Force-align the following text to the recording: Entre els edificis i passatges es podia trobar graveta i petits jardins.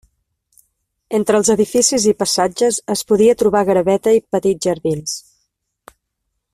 Entre 1.17 1.37
els 1.39 1.51
edificis 1.55 2.07
i 2.11 2.15
passatges 2.23 2.79
es 2.95 3.05
podia 3.11 3.37
trobar 3.43 3.63
graveta 3.71 4.17
i 4.21 4.25
petits 4.37 4.69
jardins. 4.71 5.15